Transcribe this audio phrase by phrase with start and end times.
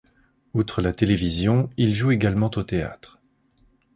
[0.55, 3.21] Outre la télévision, il joue également au théâtre.